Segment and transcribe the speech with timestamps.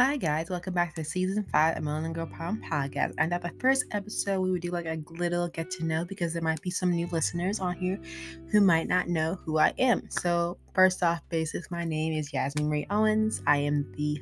[0.00, 3.14] Hi guys, welcome back to season five of Melon and Girl Prom Podcast.
[3.18, 6.32] And at the first episode, we would do like a little get to know because
[6.32, 7.98] there might be some new listeners on here
[8.52, 10.08] who might not know who I am.
[10.08, 13.42] So first off, basis, my name is Yasmin Ray Owens.
[13.48, 14.20] I am the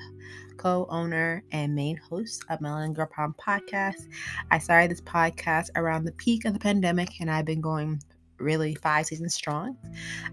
[0.56, 4.08] co-owner and main host of Melon Girl Prom Podcast.
[4.50, 8.00] I started this podcast around the peak of the pandemic, and I've been going
[8.38, 9.76] really five seasons strong.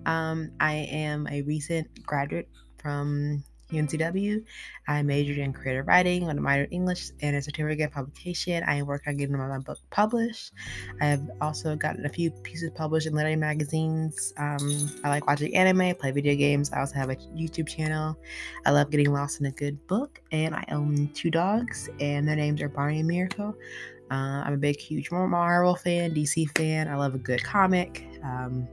[0.05, 4.43] Um, I am a recent graduate from UNCW.
[4.87, 8.63] I majored in creative writing with a minor in English and a certificate publication.
[8.67, 10.53] I work on getting my book published.
[11.01, 14.33] I have also gotten a few pieces published in literary magazines.
[14.37, 16.71] Um, I like watching anime, play video games.
[16.71, 18.17] I also have a YouTube channel.
[18.65, 22.35] I love getting lost in a good book, and I own two dogs, and their
[22.35, 23.55] names are Barney and Miracle.
[24.11, 26.87] Uh, I'm a big, huge Marvel fan, DC fan.
[26.87, 28.05] I love a good comic.
[28.23, 28.67] Um,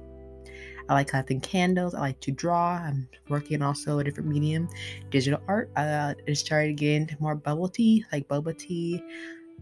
[0.91, 1.95] I like collecting candles.
[1.95, 2.73] I like to draw.
[2.73, 4.69] I'm working also a different medium,
[5.11, 5.71] digital art.
[5.77, 9.01] Uh, I started getting more bubble tea, like boba tea.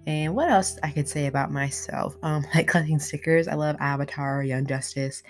[0.07, 2.17] And what else I could say about myself?
[2.23, 3.47] Um, like collecting stickers.
[3.47, 5.23] I love Avatar, Young Justice,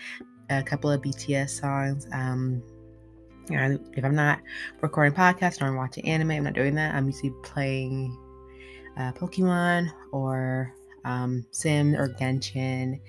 [0.50, 2.06] a couple of BTS songs.
[2.12, 2.62] Um,
[3.50, 4.41] you know, if I'm not
[4.81, 6.94] recording podcasts or I'm watching anime, I'm not doing that.
[6.94, 8.17] I'm usually playing
[8.97, 10.72] uh, Pokemon or
[11.05, 13.00] um, Sim or Genshin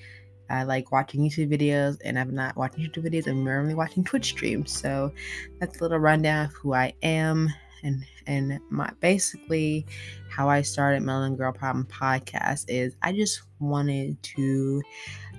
[0.50, 3.28] I like watching YouTube videos, and I'm not watching YouTube videos.
[3.28, 4.72] I'm normally watching Twitch streams.
[4.72, 5.11] So
[5.59, 7.50] that's a little rundown of who I am
[7.83, 9.86] and and my basically
[10.30, 14.81] how I started Melon Girl Problem podcast is I just wanted to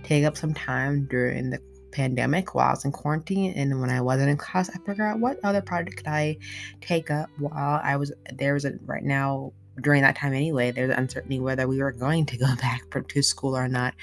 [0.02, 1.60] take up some time during the
[1.92, 5.20] pandemic while I was in quarantine and when I wasn't in class I figured out
[5.20, 6.38] what other project could I
[6.80, 10.94] take up while I was there was a right now during that time anyway, there's
[10.94, 13.94] uncertainty whether we were going to go back to school or not,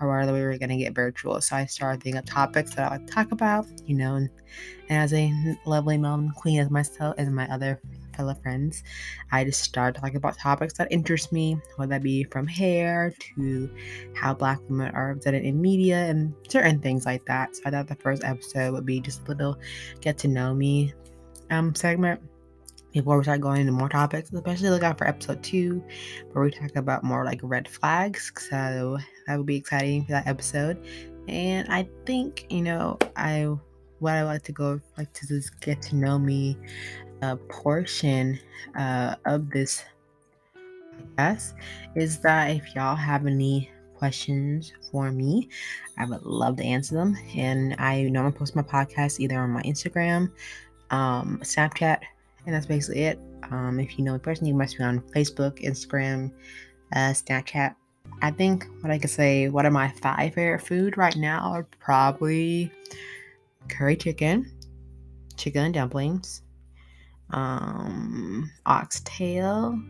[0.00, 1.40] or whether we were going to get virtual.
[1.40, 4.30] So I started thinking of topics that I would talk about, you know, and,
[4.88, 5.32] and as a
[5.64, 7.80] lovely mom queen as myself, as my other
[8.16, 8.82] fellow friends,
[9.32, 13.70] I just started talking about topics that interest me, whether that be from hair to
[14.14, 17.56] how Black women are represented in media and certain things like that.
[17.56, 19.58] So I thought the first episode would be just a little
[20.00, 20.92] get to know me
[21.50, 22.20] um segment
[22.92, 25.84] before we start going into more topics, especially look out for episode two,
[26.32, 28.32] where we talk about more like red flags.
[28.48, 28.96] So
[29.26, 30.82] that would be exciting for that episode.
[31.28, 33.54] And I think, you know, I
[33.98, 36.56] what I like to go like to just get to know me
[37.22, 38.38] a portion
[38.76, 39.84] uh, of this
[41.16, 41.54] podcast
[41.94, 45.48] is that if y'all have any questions for me,
[45.98, 47.16] I would love to answer them.
[47.34, 50.30] And I normally post my podcast either on my Instagram,
[50.90, 52.00] um, Snapchat,
[52.44, 53.18] and that's basically it.
[53.50, 56.30] Um, if you know me personally, you must be on Facebook, Instagram,
[56.92, 57.74] uh, Snapchat.
[58.22, 61.66] I think what I could say, what are my five favorite food right now are
[61.80, 62.70] probably
[63.68, 64.50] curry chicken,
[65.36, 66.42] chicken and dumplings,
[67.30, 69.80] um, oxtail,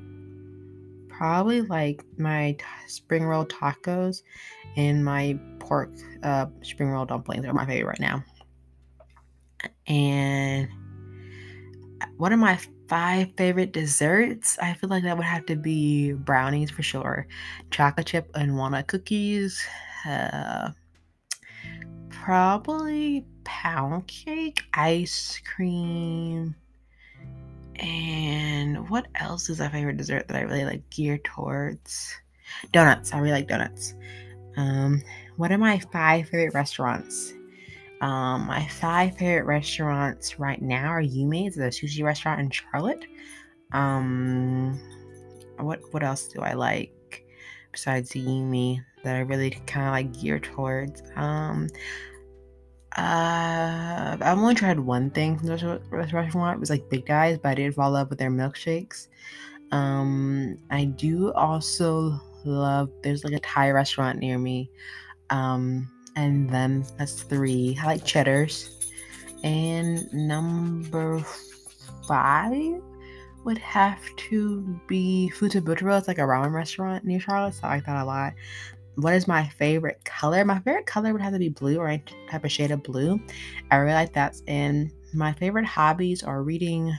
[1.08, 4.22] probably like my t- spring roll tacos,
[4.76, 5.90] and my pork
[6.22, 8.24] uh, spring roll dumplings are my favorite right now.
[9.86, 10.68] And
[12.16, 12.58] one of my
[12.88, 17.26] five favorite desserts, I feel like that would have to be brownies for sure.
[17.70, 19.64] Chocolate chip and walnut cookies.
[20.06, 20.70] Uh,
[22.10, 26.54] probably pound cake, ice cream.
[27.78, 32.14] And what else is a favorite dessert that I really like geared towards?
[32.72, 33.12] Donuts.
[33.12, 33.94] I really like donuts.
[34.56, 35.02] Um,
[35.36, 37.34] what are my five favorite restaurants?
[38.00, 43.04] Um, my five favorite restaurants right now are Yumi's, the sushi restaurant in Charlotte.
[43.72, 44.78] Um,
[45.58, 47.24] what what else do I like
[47.72, 51.02] besides Yumi that I really kind of like gear towards?
[51.16, 51.68] Um,
[52.96, 56.56] uh, I've only tried one thing from this restaurant.
[56.56, 59.08] It was like Big Guys, but I did fall in love with their milkshakes.
[59.70, 62.90] Um, I do also love.
[63.02, 64.70] There's like a Thai restaurant near me.
[65.30, 67.76] Um, and then that's three.
[67.82, 68.70] I like cheddars.
[69.44, 71.20] And number
[72.08, 72.80] five
[73.44, 75.98] would have to be Futabutaro.
[75.98, 78.32] It's like a ramen restaurant near Charlotte, so I like that a lot.
[78.96, 80.44] What is my favorite color?
[80.44, 83.20] My favorite color would have to be blue or any type of shade of blue.
[83.70, 84.36] I really like that.
[84.48, 86.96] And my favorite hobbies are reading,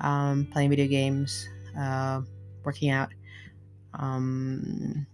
[0.00, 1.48] um, playing video games,
[1.78, 2.20] uh,
[2.64, 3.08] working out,
[3.94, 5.06] um,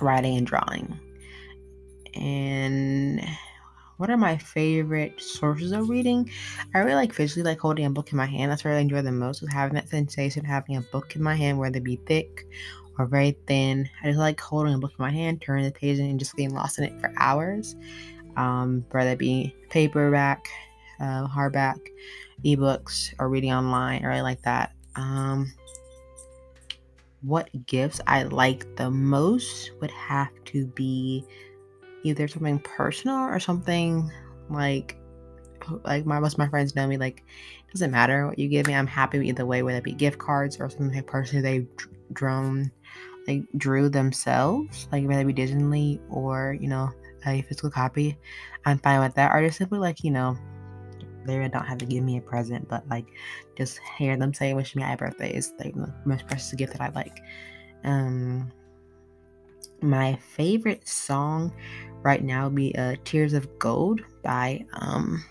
[0.00, 0.98] writing, and drawing.
[2.14, 3.22] And
[3.98, 6.30] what are my favorite sources of reading?
[6.74, 8.50] I really like visually like holding a book in my hand.
[8.50, 11.34] That's what I enjoy the most is having that sensation having a book in my
[11.34, 12.46] hand, whether it be thick
[13.00, 13.88] or very thin.
[14.02, 16.54] I just like holding a book in my hand, turning the page and just getting
[16.54, 17.74] lost in it for hours.
[18.36, 20.48] Um, whether it be paperback,
[21.00, 21.78] uh, hardback,
[22.44, 24.72] ebooks or reading online or like that.
[24.96, 25.52] Um,
[27.22, 31.24] what gifts I like the most would have to be
[32.02, 34.10] either something personal or something
[34.48, 34.96] like
[35.84, 38.66] like my most of my friends know me like it doesn't matter what you give
[38.66, 41.68] me i'm happy either way whether it be gift cards or something personally they've
[42.12, 42.70] drawn
[43.26, 46.90] like drew themselves like whether it be digitally or you know
[47.26, 48.18] a physical copy
[48.64, 50.36] i'm fine with that or just simply like you know
[51.26, 53.06] they don't have to give me a present but like
[53.56, 56.80] just hear them say wish me happy birthday is like the most precious gift that
[56.80, 57.22] i like
[57.84, 58.50] um
[59.82, 61.52] my favorite song
[62.02, 65.24] right now would be uh, Tears of Gold by um,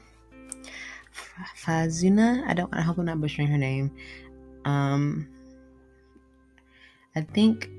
[1.57, 2.47] Fazuna.
[2.47, 2.73] I don't.
[2.73, 3.91] I hope I'm not butchering her name.
[4.65, 5.27] Um,
[7.19, 7.69] I think.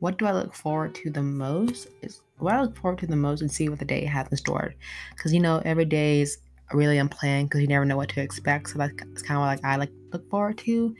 [0.00, 1.86] What do I look forward to the most?
[2.02, 4.36] Is what I look forward to the most and see what the day has in
[4.36, 4.74] store.
[5.14, 6.38] Because you know, every day is
[6.72, 8.70] really unplanned because you never know what to expect.
[8.70, 10.94] So that's, kind of like I like look forward to.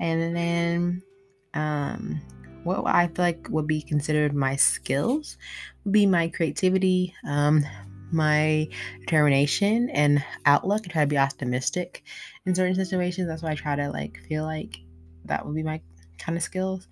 [0.00, 1.02] And then
[1.54, 2.20] um
[2.64, 5.36] what I feel like would be considered my skills
[5.84, 7.64] would be my creativity, um,
[8.12, 8.68] my
[9.00, 10.82] determination and outlook.
[10.84, 12.04] I try to be optimistic
[12.46, 13.28] in certain situations.
[13.28, 14.78] That's why I try to like feel like
[15.26, 15.80] that would be my
[16.18, 16.88] kind of skills.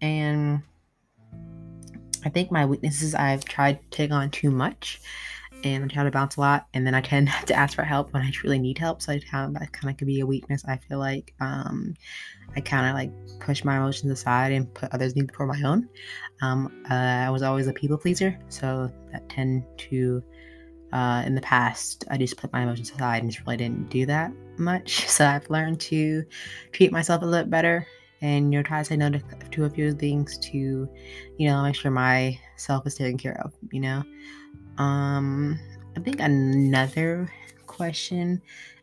[0.00, 0.62] And
[2.24, 5.00] I think my weaknesses I've tried to take on too much
[5.62, 8.12] and I try to bounce a lot and then I tend to ask for help
[8.12, 9.02] when I truly need help.
[9.02, 10.64] So I kind of, that kind of could be a weakness.
[10.66, 11.94] I feel like um,
[12.56, 15.88] I kind of like push my emotions aside and put others' needs before my own.
[16.42, 20.22] Um, uh, I was always a people pleaser, so that tend to,
[20.94, 24.06] uh, in the past, I just put my emotions aside and just really didn't do
[24.06, 25.06] that much.
[25.08, 26.24] So I've learned to
[26.72, 27.86] treat myself a little better
[28.22, 29.20] and you know try to say no to,
[29.50, 30.88] to a few things to,
[31.36, 33.52] you know, make sure my self is taken care of.
[33.72, 34.04] You know,
[34.78, 35.58] um,
[35.96, 37.30] I think another
[37.66, 38.40] question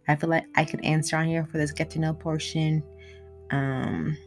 [0.08, 2.84] I feel like I could answer on here for this get to know portion
[3.52, 4.18] um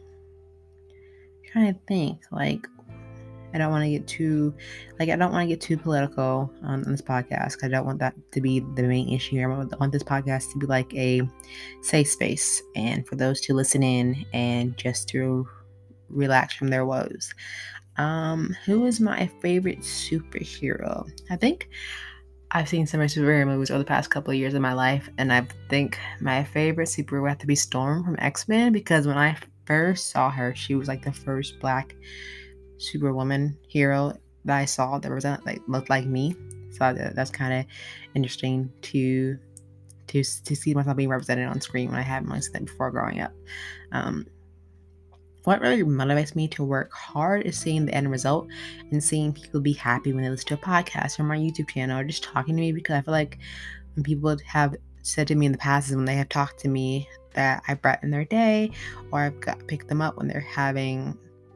[1.51, 2.67] trying to think like
[3.55, 4.53] I don't want to get too
[4.99, 7.63] like I don't want to get too political on this podcast.
[7.63, 9.49] I don't want that to be the main issue here.
[9.49, 11.21] I want this podcast to be like a
[11.81, 15.47] safe space and for those to listen in and just to
[16.09, 17.33] relax from their woes.
[17.95, 21.09] Um, who is my favorite superhero?
[21.29, 21.69] I think
[22.51, 25.31] I've seen some superhero movies over the past couple of years of my life, and
[25.31, 29.17] I think my favorite superhero would have to be Storm from X Men because when
[29.17, 31.95] I first saw her, she was like the first black
[32.77, 34.13] superwoman hero
[34.45, 36.35] that I saw that was like looked like me.
[36.71, 37.65] So that's kind of
[38.15, 39.37] interesting to
[40.07, 42.91] to to see myself being represented on screen when I haven't really seen that before
[42.91, 43.31] growing up.
[43.91, 44.27] Um,
[45.45, 48.47] what really motivates me to work hard is seeing the end result
[48.91, 51.99] and seeing people be happy when they listen to a podcast or my YouTube channel
[51.99, 53.37] or just talking to me because I feel like
[53.93, 56.67] when people have said to me in the past is when they have talked to
[56.67, 58.71] me that I brighten their day
[59.11, 61.15] or I've got picked them up when they're having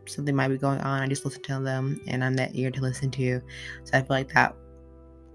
[0.10, 1.02] something might be going on.
[1.02, 3.42] I just listen to them and I'm that ear to listen to.
[3.84, 4.56] So I feel like that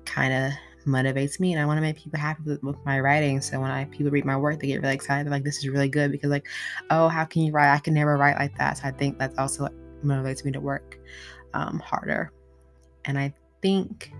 [0.04, 0.52] kind of
[0.86, 3.40] motivates me and I want to make people happy with, with, my writing.
[3.40, 5.26] So when I people read my work, they get really excited.
[5.26, 6.46] They're like, this is really good because like,
[6.90, 7.74] oh, how can you write?
[7.74, 8.78] I can never write like that.
[8.78, 9.72] So I think that's also what
[10.04, 10.98] motivates me to work
[11.54, 12.30] um, harder.
[13.06, 14.12] And I think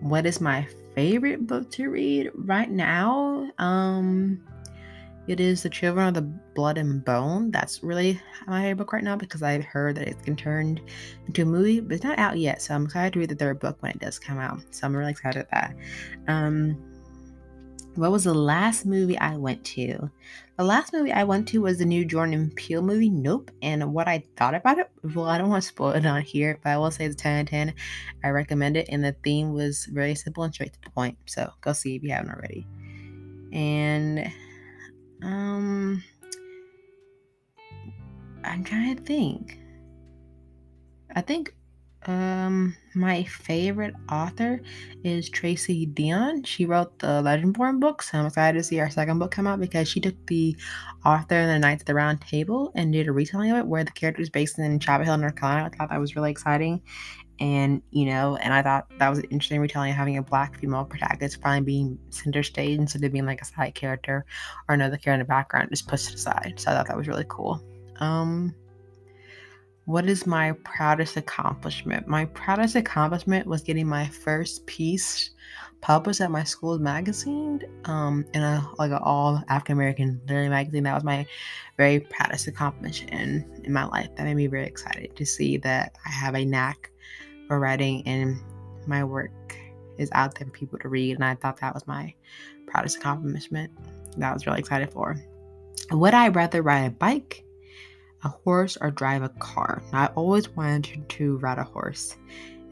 [0.00, 3.50] what is my favorite book to read right now?
[3.58, 4.42] Um,
[5.28, 7.50] it is The Children of the Blood and Bone.
[7.50, 10.80] That's really my book right now because I've heard that it's been turned
[11.26, 12.60] into a movie, but it's not out yet.
[12.60, 14.60] So I'm excited to read the third book when it does come out.
[14.70, 15.76] So I'm really excited at that.
[16.26, 16.76] Um,
[17.94, 20.10] what was the last movie I went to?
[20.56, 23.50] The last movie I went to was the new Jordan Peele movie, Nope.
[23.60, 26.58] And what I thought about it, well, I don't want to spoil it on here,
[26.64, 27.74] but I will say it's 10 out of 10.
[28.24, 28.88] I recommend it.
[28.88, 31.18] And the theme was very simple and straight to the point.
[31.26, 32.66] So go see if you haven't already.
[33.52, 34.32] And
[38.52, 39.58] I'm trying to think.
[41.16, 41.54] I think
[42.06, 44.60] um my favorite Arthur
[45.04, 46.44] is Tracy Deonn.
[46.44, 48.12] She wrote the Legendborn books.
[48.12, 50.54] I'm excited to see our second book come out because she took the
[51.06, 53.84] author and the Knights of the Round Table and did a retelling of it where
[53.84, 55.70] the character is based in Chapel Hill, North Carolina.
[55.72, 56.82] I thought that was really exciting
[57.40, 60.58] and you know and i thought that was an interesting retelling of having a black
[60.58, 64.26] female protagonist finally being center stage instead of being like a side character
[64.68, 67.24] or another character in the background just pushed aside so i thought that was really
[67.28, 67.60] cool
[68.02, 68.54] um
[69.84, 75.30] what is my proudest accomplishment my proudest accomplishment was getting my first piece
[75.80, 80.82] published at my school's magazine um in a like an all african american literary magazine
[80.82, 81.26] that was my
[81.76, 85.96] very proudest accomplishment in, in my life that made me very excited to see that
[86.06, 86.90] i have a knack
[87.48, 88.38] for writing and
[88.86, 89.56] my work
[89.98, 91.14] is out there for people to read.
[91.14, 92.14] And I thought that was my
[92.66, 93.70] proudest accomplishment
[94.16, 95.16] that I was really excited for.
[95.90, 97.44] Would I rather ride a bike,
[98.24, 99.82] a horse, or drive a car?
[99.92, 102.16] I always wanted to ride a horse.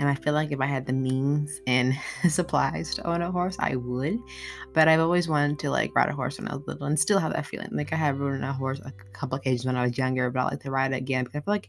[0.00, 1.95] And I feel like if I had the means and
[2.28, 4.19] supplies to own a horse, I would.
[4.73, 7.19] But I've always wanted to like ride a horse when I was little and still
[7.19, 7.69] have that feeling.
[7.71, 10.40] Like I have ridden a horse a couple of occasions when I was younger, but
[10.40, 11.69] I like to ride it again because I feel like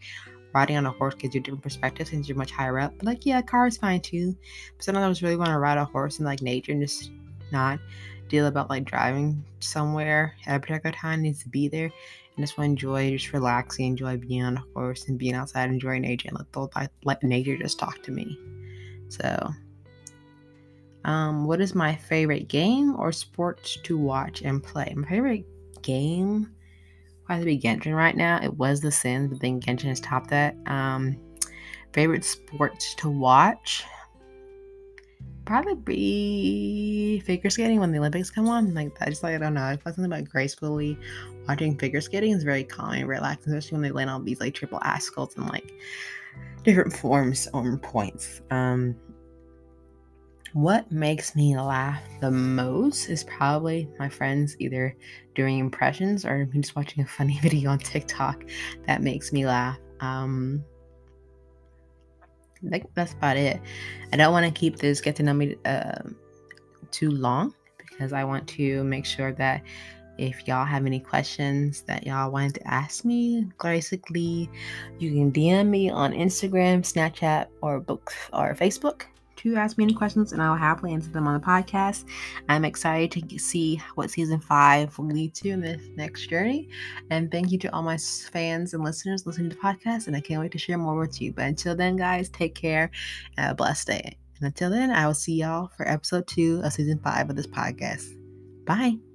[0.54, 2.94] riding on a horse gives you different perspectives since you're much higher up.
[2.98, 4.34] But like, yeah, a car is fine too.
[4.78, 7.12] But sometimes I just really want to ride a horse in like nature and just
[7.52, 7.80] not
[8.32, 12.58] deal about like driving somewhere at a particular time needs to be there and just
[12.58, 16.30] want to enjoy just relaxing, enjoy being on a horse and being outside, enjoying nature
[16.30, 18.40] and let the let nature just talk to me.
[19.10, 19.50] So
[21.04, 24.94] um, what is my favorite game or sport to watch and play?
[24.96, 25.46] My favorite
[25.82, 26.52] game
[27.40, 28.40] to be Genshin right now.
[28.42, 30.56] It was The Sims, but then Genshin has topped that.
[30.66, 31.18] Um,
[31.94, 33.84] favorite sports to watch?
[35.52, 38.74] Probably be figure skating when the Olympics come on.
[38.74, 39.66] Like I just like I don't know.
[39.66, 40.98] I feel something about gracefully
[41.46, 44.54] watching figure skating is very calming, and relaxing, especially when they land on these like
[44.54, 45.74] triple axels and like
[46.64, 48.40] different forms or points.
[48.50, 48.96] Um,
[50.54, 54.96] what makes me laugh the most is probably my friends either
[55.36, 58.46] doing impressions or me just watching a funny video on TikTok
[58.88, 59.78] that makes me laugh.
[60.00, 60.64] Um,
[62.70, 63.60] Think that's about it.
[64.14, 66.02] I don't want to keep this get to know me uh,
[66.92, 69.64] too long because I want to make sure that
[70.18, 74.50] if y'all have any questions that y'all wanted to ask me, basically,
[75.00, 79.04] you can DM me on Instagram, Snapchat, or book or Facebook
[79.44, 82.06] to ask me any questions and I'll happily answer them on the podcast.
[82.50, 86.70] I'm excited to see what season five will lead to in this next journey.
[87.10, 90.08] And thank you to all my fans and listeners listening to the podcast.
[90.08, 91.34] And I can't wait to share more with you.
[91.34, 92.92] But until then, guys, take care
[93.38, 94.18] and have a blessed day.
[94.40, 97.48] And until then, I will see y'all for episode two of season five of this
[97.48, 98.08] podcast.
[98.66, 99.11] Bye.